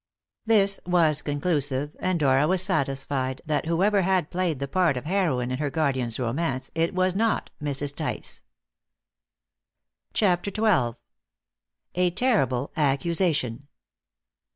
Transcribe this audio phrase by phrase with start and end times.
[0.47, 5.51] This was conclusive, and Dora was satisfied that, whoever had played the part of heroine
[5.51, 7.95] in her guardian's romance, it was not Mrs.
[7.95, 8.41] Tice.
[10.15, 10.95] CHAPTER XII.
[11.93, 13.67] A TERRIBLE ACCUSATION.